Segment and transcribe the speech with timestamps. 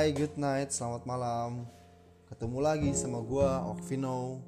[0.00, 1.68] Hai, good night, selamat malam.
[2.32, 4.40] Ketemu lagi sama gua Okvino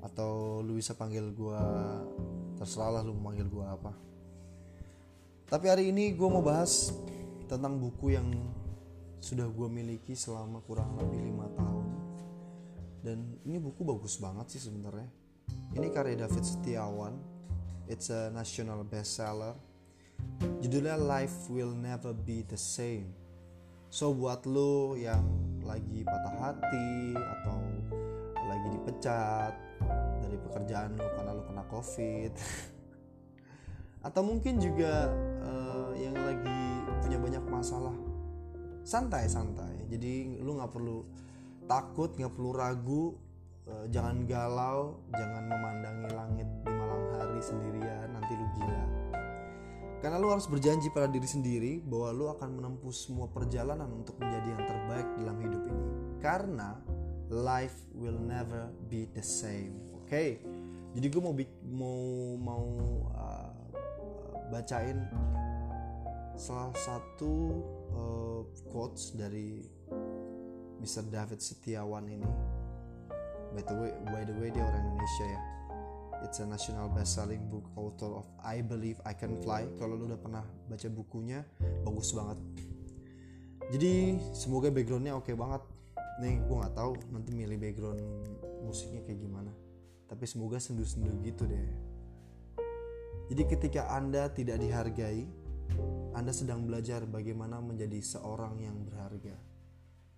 [0.00, 1.60] atau lu bisa panggil gua
[2.56, 3.92] terserah lah lu mau manggil gua apa.
[5.52, 6.88] Tapi hari ini gua mau bahas
[7.52, 8.32] tentang buku yang
[9.20, 11.86] sudah gua miliki selama kurang lebih lima tahun.
[13.04, 15.12] Dan ini buku bagus banget sih sebenarnya.
[15.76, 17.12] Ini karya David Setiawan.
[17.92, 19.52] It's a national bestseller.
[20.64, 23.27] Judulnya Life Will Never Be the Same.
[23.88, 25.24] So buat lo yang
[25.64, 27.56] lagi patah hati atau
[28.48, 29.52] lagi dipecat
[30.20, 32.32] dari pekerjaan lo karena lo kena covid
[34.08, 35.08] atau mungkin juga
[35.44, 36.60] uh, yang lagi
[37.04, 37.96] punya banyak masalah
[38.84, 40.98] santai santai jadi lo nggak perlu
[41.68, 43.04] takut nggak perlu ragu
[43.68, 48.97] uh, jangan galau jangan memandangi langit di malam hari sendirian nanti lu gila
[49.98, 54.48] karena lu harus berjanji pada diri sendiri bahwa lu akan menempuh semua perjalanan untuk menjadi
[54.54, 55.84] yang terbaik dalam hidup ini.
[56.22, 56.78] Karena
[57.34, 59.74] life will never be the same.
[59.98, 60.06] Oke.
[60.06, 60.28] Okay?
[60.94, 61.34] Jadi gue mau
[61.66, 62.00] mau
[62.38, 62.66] mau
[63.12, 63.52] uh,
[64.54, 65.02] bacain
[66.38, 67.32] salah satu
[67.92, 69.66] uh, quotes dari
[70.78, 71.10] Mr.
[71.10, 72.30] David Setiawan ini.
[73.50, 75.57] By the way, by the way dia orang Indonesia ya
[76.26, 79.78] It's a national best-selling book author of I Believe I Can Fly.
[79.78, 81.46] Kalau lu udah pernah baca bukunya,
[81.86, 82.38] bagus banget.
[83.68, 85.62] Jadi semoga backgroundnya oke okay banget.
[86.18, 88.02] Nih gue nggak tahu nanti milih background
[88.66, 89.52] musiknya kayak gimana.
[90.10, 91.62] Tapi semoga sendu-sendu gitu deh.
[93.28, 95.28] Jadi ketika anda tidak dihargai,
[96.16, 99.36] anda sedang belajar bagaimana menjadi seorang yang berharga.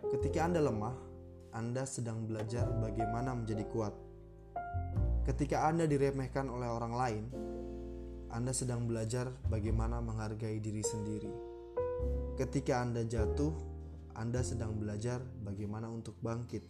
[0.01, 0.97] Ketika anda lemah,
[1.51, 3.92] anda sedang belajar bagaimana menjadi kuat
[5.31, 7.25] Ketika Anda diremehkan oleh orang lain,
[8.34, 11.31] Anda sedang belajar bagaimana menghargai diri sendiri.
[12.34, 13.55] Ketika Anda jatuh,
[14.19, 16.67] Anda sedang belajar bagaimana untuk bangkit.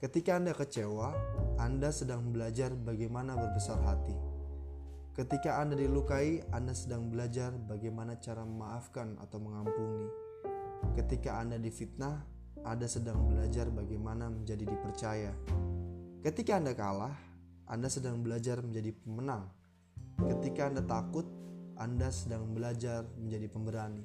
[0.00, 1.12] Ketika Anda kecewa,
[1.60, 4.16] Anda sedang belajar bagaimana berbesar hati.
[5.12, 10.08] Ketika Anda dilukai, Anda sedang belajar bagaimana cara memaafkan atau mengampuni.
[10.96, 12.24] Ketika Anda difitnah,
[12.64, 15.36] Anda sedang belajar bagaimana menjadi dipercaya.
[16.24, 17.29] Ketika Anda kalah,
[17.70, 19.46] anda sedang belajar menjadi pemenang.
[20.18, 21.22] Ketika Anda takut,
[21.78, 24.02] Anda sedang belajar menjadi pemberani.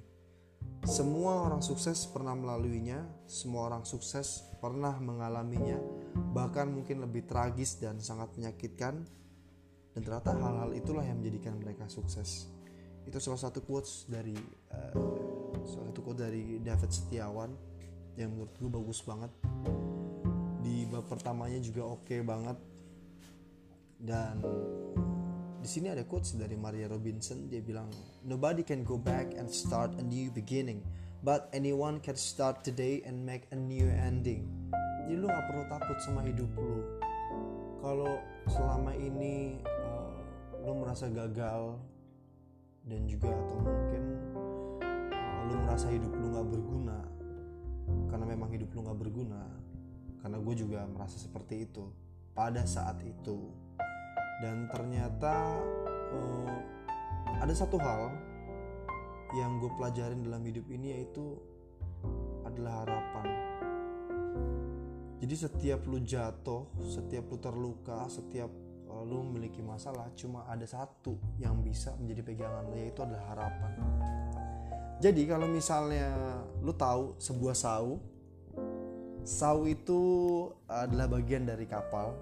[0.85, 5.81] Semua orang sukses pernah melaluinya, semua orang sukses pernah mengalaminya,
[6.29, 9.01] bahkan mungkin lebih tragis dan sangat menyakitkan.
[9.97, 12.45] Dan ternyata hal-hal itulah yang menjadikan mereka sukses.
[13.01, 14.37] Itu salah satu quotes dari
[14.77, 14.93] uh,
[15.65, 17.49] salah satu quote dari David Setiawan
[18.13, 19.33] yang menurut gue bagus banget.
[20.61, 22.74] Di bab pertamanya juga oke okay banget
[23.99, 24.43] dan
[25.65, 27.49] di sini ada quotes dari Maria Robinson.
[27.49, 27.89] Dia bilang
[28.21, 30.85] nobody can go back and start a new beginning
[31.25, 34.45] but anyone can start today and make a new ending.
[35.01, 37.01] Jadi lu gak perlu takut sama hidup lu.
[37.81, 40.17] Kalau selama ini uh,
[40.61, 41.81] lu merasa gagal
[42.85, 44.03] dan juga atau mungkin
[45.09, 46.99] uh, lu merasa hidup lu gak berguna
[48.09, 49.45] karena memang hidup lu gak berguna
[50.21, 51.85] karena gue juga merasa seperti itu
[52.35, 53.49] pada saat itu.
[54.43, 55.55] Dan ternyata
[56.11, 56.59] uh,
[57.39, 58.11] ada satu hal
[59.39, 61.39] yang gue pelajarin dalam hidup ini yaitu
[62.43, 63.27] adalah harapan.
[65.23, 68.51] Jadi setiap lu jatuh setiap lu terluka setiap
[68.91, 73.71] uh, lu memiliki masalah cuma ada satu yang bisa menjadi pegangan lu yaitu adalah harapan.
[74.99, 76.11] Jadi kalau misalnya
[76.63, 77.99] lu tahu sebuah sau
[79.25, 80.01] sau itu
[80.69, 82.13] adalah bagian dari kapal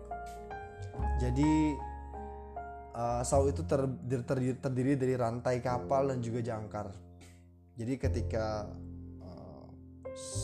[1.20, 1.78] jadi
[2.94, 6.94] uh, sau itu terdiri, terdiri, terdiri dari rantai kapal dan juga jangkar.
[7.74, 8.70] Jadi ketika
[9.22, 9.66] uh,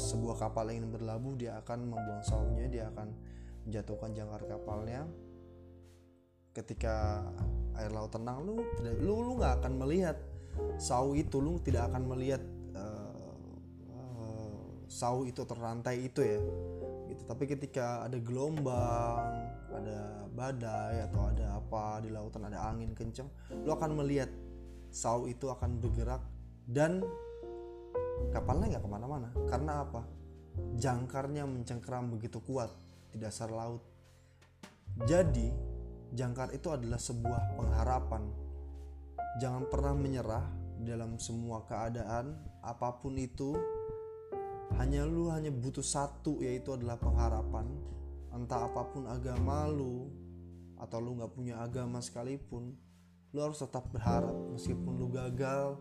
[0.09, 3.13] sebuah kapal ingin berlabuh, dia akan membuang saunya, dia akan
[3.69, 5.05] menjatuhkan jangkar kapalnya.
[6.49, 7.21] Ketika
[7.77, 10.17] air laut tenang, lu lu lu nggak akan melihat
[10.81, 12.41] sau itu, lu tidak akan melihat
[12.73, 13.08] uh,
[14.89, 16.41] sau itu terrantai itu ya.
[17.07, 17.23] Gitu.
[17.29, 19.23] Tapi ketika ada gelombang,
[19.69, 23.27] ada badai atau ada apa di lautan ada angin kencang
[23.67, 24.31] lo akan melihat
[24.89, 26.23] sau itu akan bergerak
[26.65, 27.03] dan
[28.33, 29.29] kapalnya nggak ke mana-mana.
[29.47, 30.01] Karena apa?
[30.75, 32.73] Jangkarnya mencengkeram begitu kuat
[33.13, 33.85] di dasar laut.
[35.05, 35.49] Jadi
[36.13, 38.23] jangkar itu adalah sebuah pengharapan.
[39.39, 40.45] Jangan pernah menyerah
[40.81, 43.55] dalam semua keadaan apa pun itu
[44.79, 47.67] hanya lu hanya butuh satu yaitu adalah pengharapan.
[48.31, 50.07] Entah apa pun agama lu
[50.79, 52.71] atau lu nggak punya agama sekalipun
[53.35, 54.33] lu harus tetap berharap.
[54.55, 55.77] Meskipun lu gagal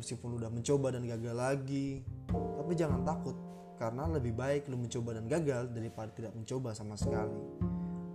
[0.00, 2.00] meskipun lu udah mencoba dan gagal lagi.
[2.32, 3.36] Tapi jangan takut
[3.76, 7.36] karena lebih baik lu mencoba dan gagal daripada tidak mencoba sama sekali.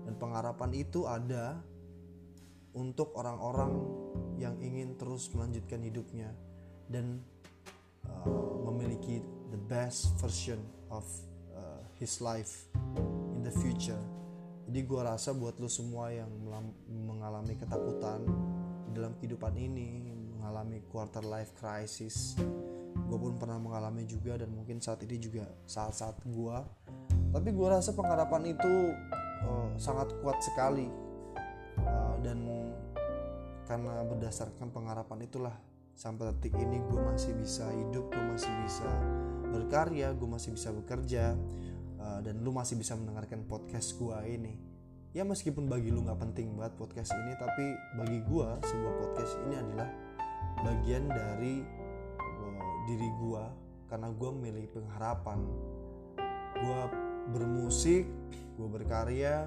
[0.08, 1.62] Dan pengharapan itu ada
[2.74, 3.74] untuk orang-orang
[4.38, 6.30] yang ingin terus melanjutkan hidupnya
[6.90, 7.22] dan
[8.06, 9.22] uh, memiliki
[9.52, 10.60] the best version
[10.92, 11.04] of
[11.56, 12.68] uh, his life
[13.36, 14.00] in the future.
[14.68, 16.28] Jadi gue rasa buat lo semua yang
[16.92, 18.20] mengalami ketakutan
[18.92, 22.36] dalam kehidupan ini, mengalami quarter life crisis,
[23.08, 26.58] gue pun pernah mengalami juga dan mungkin saat ini juga saat-saat gue.
[27.32, 28.74] Tapi gue rasa pengharapan itu
[29.48, 30.92] uh, sangat kuat sekali
[31.80, 32.44] uh, dan
[33.68, 35.56] karena berdasarkan pengharapan itulah
[35.98, 38.88] sampai detik ini gue masih bisa hidup gue masih bisa
[39.52, 41.36] berkarya gue masih bisa bekerja
[42.00, 44.56] uh, dan lu masih bisa mendengarkan podcast gue ini.
[45.16, 47.66] Ya meskipun bagi lu nggak penting banget podcast ini tapi
[47.98, 49.90] bagi gue sebuah podcast ini adalah
[50.62, 51.64] bagian dari
[52.20, 53.44] uh, diri gue
[53.88, 55.40] karena gue memilih pengharapan.
[56.58, 56.82] Gue
[57.34, 58.08] bermusik
[58.58, 59.46] gue berkarya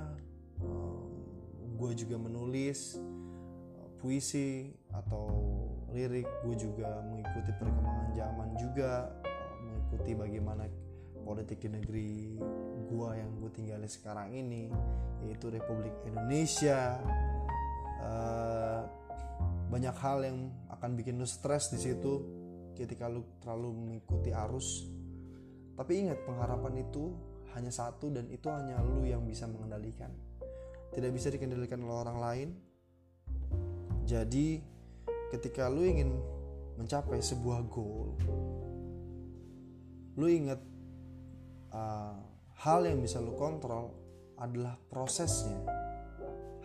[0.63, 1.03] uh,
[1.81, 3.01] gue juga menulis
[4.01, 5.29] puisi atau
[5.93, 6.27] lirik.
[6.43, 8.93] Gue juga mengikuti perkembangan zaman juga.
[9.13, 9.30] eh,
[9.61, 10.65] mengikuti bagaimana
[11.21, 12.11] politik di negeri
[12.91, 14.73] gue yang gue tinggali sekarang ini
[15.25, 16.99] yaitu Republik Indonesia.
[18.01, 18.81] Uh,
[19.71, 22.27] banyak hal yang akan bikin lu stres di situ
[22.75, 24.89] ketika lu terlalu mengikuti arus.
[25.79, 27.15] Tapi ingat pengharapan itu
[27.55, 30.11] hanya satu dan itu hanya lu yang bisa mengendalikan.
[30.91, 32.49] Tidak bisa dikendalikan oleh orang lain.
[34.09, 34.59] Jadi
[35.31, 36.19] ketika lu ingin
[36.75, 38.19] mencapai sebuah goal,
[40.21, 40.61] lu ingat
[41.73, 42.21] uh,
[42.61, 43.97] hal yang bisa lu kontrol
[44.37, 45.65] adalah prosesnya.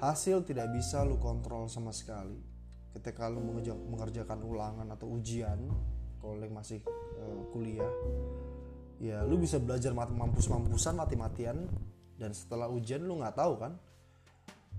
[0.03, 2.35] Hasil tidak bisa lu kontrol sama sekali.
[2.91, 3.39] Ketika lu
[3.91, 5.71] mengerjakan ulangan atau ujian,
[6.19, 6.83] kalau masih
[7.15, 7.91] uh, kuliah,
[8.99, 11.67] ya lu bisa belajar mampus-mampusan mati-matian
[12.15, 13.75] dan setelah ujian lu nggak tahu kan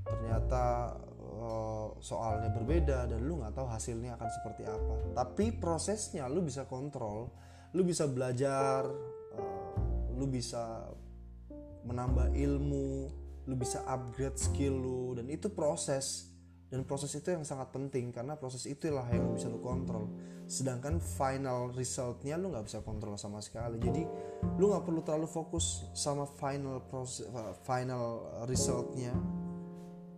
[0.07, 6.41] ternyata uh, soalnya berbeda dan lu nggak tahu hasilnya akan seperti apa tapi prosesnya lu
[6.41, 7.29] bisa kontrol
[7.77, 8.89] lu bisa belajar
[9.37, 10.89] uh, lu bisa
[11.85, 13.13] menambah ilmu
[13.47, 16.35] lu bisa upgrade skill lu dan itu proses.
[16.67, 20.11] Dan proses itu yang sangat penting karena proses itulah yang bisa lu kontrol.
[20.51, 23.79] Sedangkan final resultnya lu nggak bisa kontrol sama sekali.
[23.79, 24.03] Jadi
[24.59, 27.31] lu nggak perlu terlalu fokus sama final proses
[27.63, 29.15] final resultnya.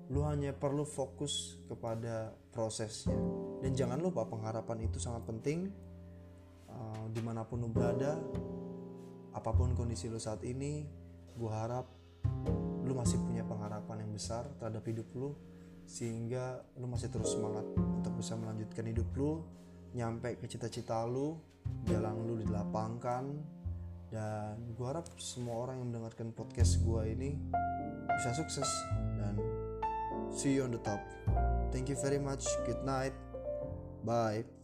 [0.08, 3.20] Lu hanya perlu fokus kepada prosesnya.
[3.60, 5.68] Dan jangan lupa pengharapan itu sangat penting
[6.78, 8.14] uh, di mana pun lu berada
[9.34, 10.86] apa pun kondisi lu saat ini
[11.34, 11.86] gue harap
[12.86, 15.34] lu masih punya pengharapan yang besar terhadap hidup lu
[15.84, 19.44] sehingga lu masih terus semangat untuk bisa melanjutkan hidup lu
[19.92, 21.36] nyampe ke cita-cita lu
[21.84, 23.24] jalan lu dilapangkan
[24.08, 27.36] dan gue harap semua orang yang mendengarkan podcast gue ini
[28.08, 28.68] bisa sukses
[29.20, 29.36] dan
[30.32, 31.00] See you on the top.
[31.72, 32.44] Thank you very much.
[32.66, 33.12] Good night.
[34.04, 34.57] Bye.